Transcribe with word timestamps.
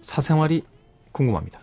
사생활이 0.00 0.62
궁금합니다. 1.12 1.60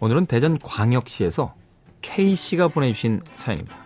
오늘은 0.00 0.26
대전 0.26 0.58
광역시에서 0.58 1.54
K씨가 2.00 2.68
보내주신 2.68 3.20
사연입니다. 3.36 3.76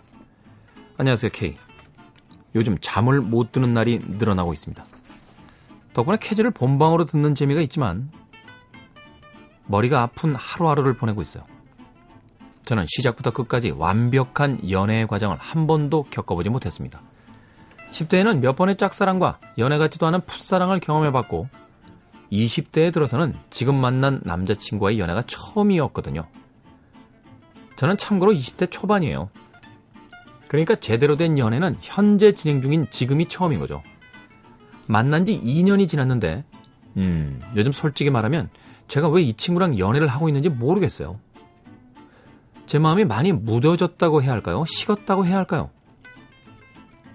안녕하세요, 0.97 1.31
K. 1.31 1.57
요즘 2.55 2.79
잠을 2.81 3.21
못 3.21 3.53
드는 3.53 3.75
날이 3.75 3.99
늘어나고 3.99 4.55
있습니다. 4.55 4.83
덕분에 5.93 6.17
캐즈를 6.19 6.53
본방으로 6.53 7.05
듣는 7.05 7.35
재미가 7.35 7.61
있지만 7.63 8.11
머리가 9.67 10.01
아픈 10.01 10.35
하루하루를 10.35 10.95
보내고 10.95 11.21
있어요. 11.21 11.45
저는 12.65 12.87
시작부터 12.89 13.31
끝까지 13.31 13.73
완벽한 13.73 14.71
연애의 14.71 15.07
과정을 15.07 15.37
한 15.39 15.67
번도 15.67 16.05
겪어보지 16.05 16.49
못했습니다. 16.49 17.03
10대에는 17.91 18.39
몇 18.39 18.57
번의 18.57 18.79
짝사랑과 18.79 19.39
연애 19.59 19.77
같지도 19.77 20.07
않은 20.07 20.23
풋사랑을 20.23 20.81
경험해봤고 20.81 21.66
20대에 22.33 22.93
들어서는 22.93 23.35
지금 23.51 23.75
만난 23.77 24.21
남자친구와의 24.25 24.99
연애가 24.99 25.23
처음이었거든요. 25.27 26.27
저는 27.77 27.97
참고로 27.97 28.33
20대 28.33 28.71
초반이에요. 28.71 29.31
그러니까 30.49 30.75
제대로 30.77 31.17
된 31.17 31.39
연애는 31.39 31.77
현재 31.81 32.33
진행 32.33 32.63
중인 32.63 32.87
지금이 32.91 33.27
처음인 33.27 33.59
거죠. 33.61 33.83
만난 34.89 35.25
지 35.25 35.39
2년이 35.41 35.89
지났는데, 35.89 36.45
음, 36.97 37.43
요즘 37.57 37.73
솔직히 37.73 38.11
말하면 38.11 38.49
제가 38.89 39.09
왜 39.09 39.23
이 39.23 39.33
친구랑 39.35 39.79
연애를 39.79 40.07
하고 40.07 40.29
있는지 40.29 40.49
모르겠어요. 40.49 41.19
제 42.67 42.79
마음이 42.79 43.05
많이 43.05 43.33
무뎌졌다고 43.33 44.23
해야 44.23 44.33
할까요? 44.33 44.65
식었다고 44.67 45.27
해야 45.27 45.37
할까요? 45.37 45.71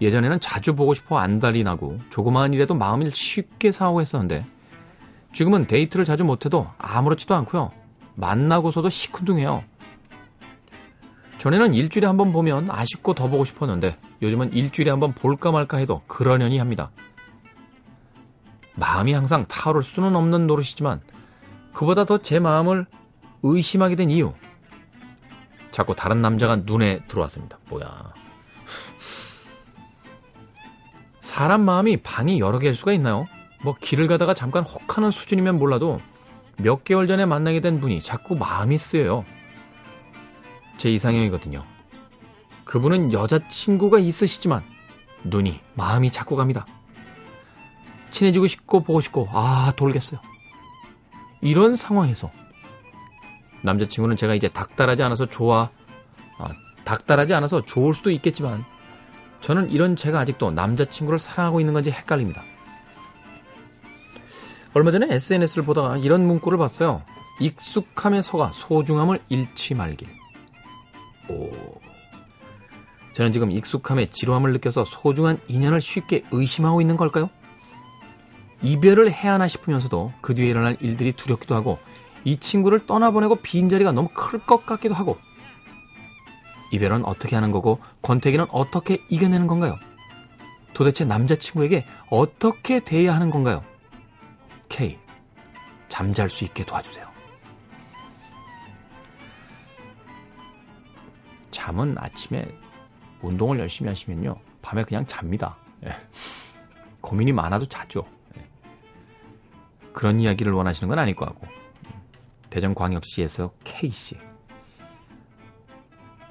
예전에는 0.01 0.39
자주 0.39 0.75
보고 0.75 0.93
싶어 0.93 1.17
안달이 1.17 1.63
나고 1.63 1.99
조그마한 2.09 2.53
일에도 2.53 2.73
마음을 2.73 3.11
쉽게 3.13 3.71
상하고 3.71 4.01
했었는데 4.01 4.45
지금은 5.33 5.67
데이트를 5.67 6.05
자주 6.05 6.23
못해도 6.25 6.67
아무렇지도 6.77 7.35
않고요. 7.35 7.71
만나고서도 8.15 8.89
시큰둥해요. 8.89 9.63
전에는 11.37 11.73
일주일에 11.73 12.05
한 12.05 12.17
번 12.17 12.31
보면 12.33 12.69
아쉽고 12.69 13.13
더 13.15 13.27
보고 13.27 13.43
싶었는데 13.43 13.97
요즘은 14.21 14.53
일주일에 14.53 14.91
한 14.91 14.99
번 14.99 15.13
볼까 15.13 15.51
말까 15.51 15.77
해도 15.77 16.01
그러려니 16.07 16.59
합니다. 16.59 16.91
마음이 18.75 19.13
항상 19.13 19.45
타오를 19.47 19.81
수는 19.83 20.15
없는 20.15 20.47
노릇이지만 20.47 21.01
그보다 21.73 22.05
더 22.05 22.17
제 22.19 22.39
마음을 22.39 22.85
의심하게 23.43 23.95
된 23.95 24.11
이유. 24.11 24.33
자꾸 25.71 25.95
다른 25.95 26.21
남자가 26.21 26.57
눈에 26.57 26.99
들어왔습니다. 27.07 27.57
뭐야. 27.69 28.13
사람 31.21 31.61
마음이 31.61 31.97
방이 31.97 32.39
여러 32.39 32.59
개일 32.59 32.75
수가 32.75 32.91
있나요? 32.93 33.25
뭐 33.63 33.75
길을 33.79 34.07
가다가 34.07 34.33
잠깐 34.33 34.63
혹 34.63 34.97
하는 34.97 35.11
수준이면 35.11 35.57
몰라도 35.57 36.01
몇 36.57 36.83
개월 36.83 37.07
전에 37.07 37.25
만나게 37.25 37.59
된 37.59 37.79
분이 37.79 38.01
자꾸 38.01 38.35
마음이 38.35 38.77
쓰여요. 38.77 39.25
제 40.77 40.91
이상형이거든요. 40.91 41.63
그분은 42.65 43.13
여자친구가 43.13 43.99
있으시지만 43.99 44.63
눈이, 45.23 45.59
마음이 45.75 46.09
자꾸 46.11 46.35
갑니다. 46.35 46.65
친해지고 48.09 48.47
싶고 48.47 48.81
보고 48.81 49.01
싶고, 49.01 49.27
아, 49.31 49.73
돌겠어요. 49.75 50.19
이런 51.41 51.75
상황에서 51.75 52.31
남자친구는 53.63 54.15
제가 54.15 54.35
이제 54.35 54.47
닥달하지 54.47 55.03
않아서 55.03 55.25
좋아, 55.25 55.69
아, 56.37 56.49
닥달하지 56.83 57.33
않아서 57.33 57.63
좋을 57.63 57.93
수도 57.93 58.09
있겠지만 58.11 58.65
저는 59.41 59.69
이런 59.69 59.95
제가 59.95 60.19
아직도 60.19 60.51
남자친구를 60.51 61.19
사랑하고 61.19 61.59
있는 61.59 61.73
건지 61.73 61.91
헷갈립니다. 61.91 62.43
얼마 64.73 64.91
전에 64.91 65.07
SNS를 65.13 65.65
보다가 65.65 65.97
이런 65.97 66.25
문구를 66.25 66.57
봤어요. 66.57 67.03
익숙함에 67.39 68.21
속아 68.21 68.51
소중함을 68.53 69.19
잃지 69.29 69.75
말길. 69.75 70.07
오. 71.29 71.51
저는 73.13 73.31
지금 73.33 73.51
익숙함에 73.51 74.05
지루함을 74.09 74.53
느껴서 74.53 74.85
소중한 74.85 75.39
인연을 75.47 75.81
쉽게 75.81 76.23
의심하고 76.31 76.79
있는 76.79 76.95
걸까요? 76.95 77.29
이별을 78.61 79.11
해야 79.11 79.33
하나 79.33 79.47
싶으면서도 79.47 80.13
그 80.21 80.35
뒤에 80.35 80.47
일어날 80.47 80.77
일들이 80.79 81.11
두렵기도 81.11 81.55
하고 81.55 81.79
이 82.23 82.37
친구를 82.37 82.85
떠나보내고 82.85 83.37
빈자리가 83.37 83.91
너무 83.91 84.07
클 84.13 84.39
것 84.45 84.65
같기도 84.65 84.93
하고 84.93 85.17
이별은 86.71 87.03
어떻게 87.05 87.35
하는 87.35 87.51
거고 87.51 87.79
권태기는 88.03 88.45
어떻게 88.51 89.03
이겨내는 89.09 89.47
건가요? 89.47 89.75
도대체 90.73 91.03
남자친구에게 91.03 91.85
어떻게 92.09 92.79
대해야 92.79 93.13
하는 93.13 93.29
건가요? 93.29 93.63
K. 94.71 94.97
잠잘 95.89 96.29
수 96.29 96.45
있게 96.45 96.63
도와주세요. 96.63 97.05
잠은 101.51 101.95
아침에 101.97 102.47
운동을 103.21 103.59
열심히 103.59 103.89
하시면요. 103.89 104.37
밤에 104.61 104.83
그냥 104.85 105.05
잡니다. 105.05 105.57
예. 105.85 105.91
고민이 107.01 107.33
많아도 107.33 107.65
자죠. 107.65 108.05
예. 108.37 108.47
그런 109.91 110.21
이야기를 110.21 110.53
원하시는 110.53 110.87
건 110.87 110.99
아닐 110.99 111.15
거고. 111.15 111.45
대전광역시에서 112.49 113.51
K씨. 113.65 114.17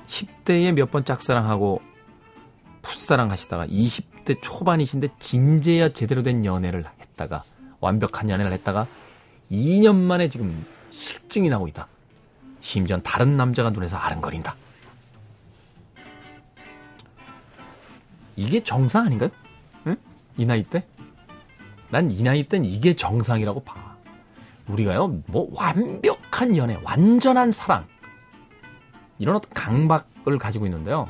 10대에 0.06 0.72
몇 0.72 0.90
번 0.90 1.04
짝사랑하고 1.04 1.82
풋사랑 2.82 3.30
하시다가 3.30 3.66
20대 3.66 4.40
초반이신데 4.40 5.08
진제야 5.18 5.90
제대로 5.90 6.22
된 6.22 6.44
연애를 6.46 6.84
했다가 7.00 7.42
완벽한 7.80 8.28
연애를 8.30 8.52
했다가 8.52 8.86
2년 9.50 9.96
만에 9.96 10.28
지금 10.28 10.64
실증이 10.91 11.48
나고 11.48 11.66
있다. 11.68 11.88
심지어 12.60 13.00
다른 13.00 13.36
남자가 13.36 13.70
눈에서 13.70 13.96
아른거린다. 13.96 14.54
이게 18.36 18.62
정상 18.62 19.06
아닌가요? 19.06 19.30
응? 19.86 19.96
이 20.36 20.46
나이 20.46 20.62
때? 20.62 20.86
난 21.91 22.10
이 22.10 22.22
나이 22.22 22.44
땐 22.44 22.64
이게 22.64 22.94
정상이라고 22.94 23.64
봐. 23.64 23.97
우리가요, 24.68 25.20
뭐 25.26 25.48
완벽한 25.52 26.56
연애, 26.56 26.78
완전한 26.84 27.50
사랑, 27.50 27.86
이런 29.18 29.34
어떤 29.36 29.50
강박을 29.52 30.38
가지고 30.38 30.66
있는데요. 30.66 31.08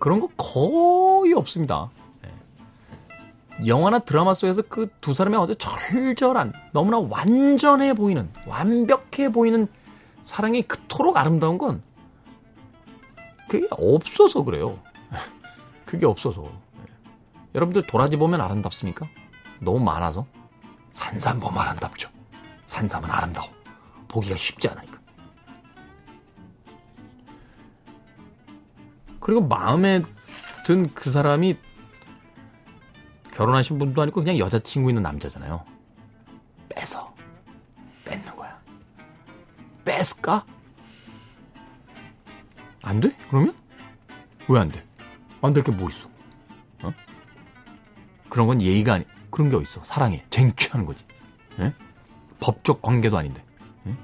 그런 0.00 0.18
거 0.18 0.28
거의 0.36 1.32
없습니다. 1.34 1.88
예. 3.62 3.66
영화나 3.66 3.98
드라마 4.00 4.34
속에서 4.34 4.62
그 4.62 4.88
두 5.00 5.14
사람의 5.14 5.38
어떤 5.38 5.56
절절한, 5.58 6.52
너무나 6.72 6.98
완전해 6.98 7.94
보이는, 7.94 8.28
완벽해 8.46 9.30
보이는 9.32 9.68
사랑이 10.22 10.62
그토록 10.62 11.16
아름다운 11.16 11.58
건 11.58 11.82
그게 13.48 13.66
없어서 13.70 14.42
그래요. 14.42 14.78
그게 15.86 16.06
없어서. 16.06 16.44
예. 16.44 16.82
여러분들 17.54 17.86
도라지 17.86 18.16
보면 18.16 18.40
아름답습니까? 18.40 19.06
너무 19.60 19.78
많아서? 19.80 20.26
산삼 20.92 21.38
보면 21.40 21.58
아름답죠. 21.58 22.10
산삼은 22.66 23.10
아름다워. 23.10 23.48
보기가 24.08 24.36
쉽지 24.36 24.68
않으니까. 24.68 24.98
그리고 29.20 29.40
마음에 29.42 30.02
든 30.64 30.90
그 30.94 31.10
사람이 31.10 31.56
결혼하신 33.40 33.78
분도 33.78 34.00
아니고 34.00 34.20
그냥 34.22 34.38
여자친구 34.38 34.88
있는 34.90 35.02
남자잖아요. 35.02 35.62
뺏어. 36.70 37.14
뺏는 38.06 38.34
거야. 38.34 38.58
뺏을까? 39.84 40.44
안 42.82 43.00
돼? 43.00 43.10
그러면? 43.28 43.54
왜 44.48 44.58
안 44.58 44.70
돼? 44.70 44.82
안 45.42 45.52
될 45.52 45.62
게 45.62 45.70
뭐 45.70 45.90
있어? 45.90 46.08
어? 46.82 46.92
그런 48.30 48.46
건 48.46 48.62
예의가 48.62 48.94
아니, 48.94 49.04
그런 49.30 49.50
게 49.50 49.56
어딨어. 49.56 49.84
사랑해. 49.84 50.24
쟁취하는 50.30 50.86
거지. 50.86 51.04
에? 51.60 51.74
법적 52.40 52.80
관계도 52.80 53.18
아닌데. 53.18 53.44
에? 53.86 53.94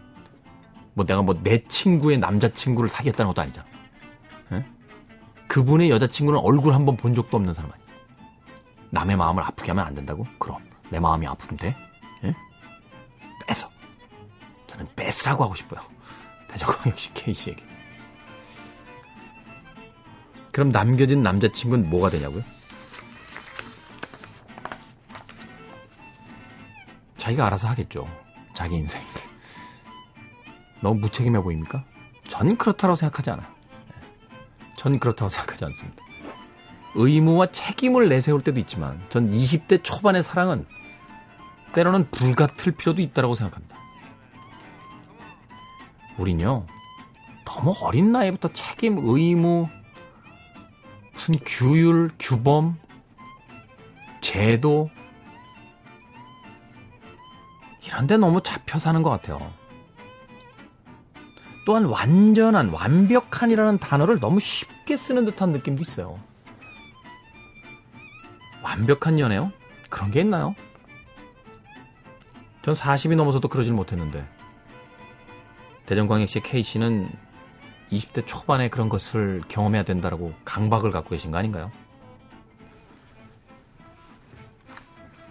뭐 0.92 1.06
내가 1.06 1.22
뭐 1.22 1.34
내 1.42 1.64
친구의 1.68 2.18
남자친구를 2.18 2.90
사귀었다는 2.90 3.28
것도 3.28 3.40
아니잖아. 3.40 3.66
에? 4.52 4.64
그분의 5.48 5.88
여자친구는 5.88 6.38
얼굴 6.40 6.74
한 6.74 6.84
번 6.84 6.96
본 6.98 7.14
적도 7.14 7.38
없는 7.38 7.54
사람 7.54 7.70
아니야. 7.72 7.82
남의 8.92 9.16
마음을 9.16 9.42
아프게 9.42 9.70
하면 9.70 9.86
안 9.86 9.94
된다고? 9.94 10.26
그럼 10.38 10.62
내 10.90 11.00
마음이 11.00 11.26
돼? 11.56 11.74
예? 12.24 12.34
뺏어. 13.46 13.68
저는 14.66 14.86
뺏으라고 14.94 15.44
하고 15.44 15.54
싶어요. 15.54 15.80
대저광역시 16.48 17.14
K씨에게. 17.14 17.64
그럼 20.52 20.68
남겨진 20.68 21.22
남자친구는 21.22 21.88
뭐가 21.88 22.10
되냐고요? 22.10 22.42
자기가 27.16 27.46
알아서 27.46 27.68
하겠죠. 27.68 28.06
자기 28.52 28.76
인생인데. 28.76 29.22
너무 30.82 31.00
무책임해 31.00 31.40
보입니까? 31.40 31.82
전 32.28 32.58
그렇다고 32.58 32.94
생각하지 32.94 33.30
않아요. 33.30 33.48
전 34.76 34.98
그렇다고 34.98 35.30
생각하지 35.30 35.64
않습니다. 35.64 36.11
의무와 36.94 37.46
책임을 37.46 38.08
내세울 38.08 38.42
때도 38.42 38.60
있지만 38.60 39.00
전 39.08 39.30
20대 39.30 39.82
초반의 39.82 40.22
사랑은 40.22 40.66
때로는 41.74 42.10
불같을 42.10 42.72
필요도 42.72 43.00
있다고 43.00 43.34
생각합니다. 43.34 43.76
우린요, 46.18 46.66
너무 47.44 47.74
어린 47.80 48.12
나이부터 48.12 48.48
책임, 48.52 48.98
의무, 48.98 49.68
무슨 51.12 51.38
규율, 51.44 52.10
규범, 52.18 52.78
제도, 54.20 54.90
이런데 57.86 58.16
너무 58.16 58.42
잡혀 58.42 58.78
사는 58.78 59.02
것 59.02 59.10
같아요. 59.10 59.52
또한 61.64 61.84
완전한, 61.84 62.70
완벽한이라는 62.70 63.78
단어를 63.78 64.18
너무 64.18 64.40
쉽게 64.40 64.96
쓰는 64.96 65.24
듯한 65.24 65.52
느낌도 65.52 65.82
있어요. 65.82 66.18
완벽한 68.62 69.18
연애요? 69.18 69.52
그런 69.90 70.10
게 70.10 70.20
있나요? 70.20 70.54
전 72.62 72.74
40이 72.74 73.16
넘어서도 73.16 73.48
그러질 73.48 73.72
못했는데. 73.72 74.26
대전광역시 75.86 76.40
K씨는 76.40 77.10
20대 77.90 78.26
초반에 78.26 78.68
그런 78.68 78.88
것을 78.88 79.42
경험해야 79.48 79.82
된다라고 79.82 80.32
강박을 80.44 80.90
갖고 80.90 81.10
계신 81.10 81.30
거 81.30 81.38
아닌가요? 81.38 81.70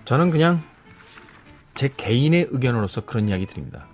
저는 0.06 0.30
그냥 0.30 0.62
제 1.74 1.88
개인의 1.88 2.50
의견으로서 2.52 3.06
그런 3.06 3.30
이야기 3.30 3.46
드립니다. 3.46 3.88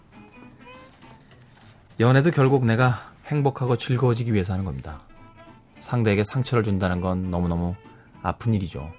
연애도 2.00 2.31
결국 2.31 2.66
내가 2.66 3.13
행복하고 3.28 3.78
즐거워지기 3.78 4.33
위해서 4.33 4.54
하는 4.54 4.66
겁니다. 4.66 5.01
상대에게 5.80 6.24
상처를 6.24 6.63
준다는 6.63 7.01
건 7.01 7.30
너무너무 7.30 7.75
아픈 8.24 8.54
일이죠. 8.54 8.92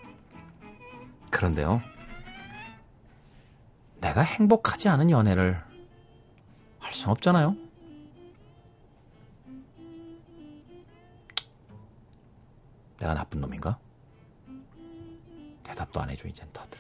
그런데요. 1.31 1.83
내가 4.01 4.21
행복하지 4.23 4.89
않은 4.89 5.11
연애를 5.11 5.63
할 6.79 6.93
순 6.93 7.11
없잖아요. 7.11 7.55
내가 12.99 13.15
나쁜 13.15 13.41
놈인가? 13.41 13.79
대답도 15.63 16.01
안 16.01 16.11
해줘, 16.11 16.27
이젠 16.29 16.49
다들. 16.53 16.79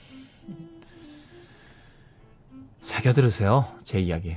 새겨 2.80 3.12
들으세요. 3.12 3.78
제 3.84 4.00
이야기. 4.00 4.36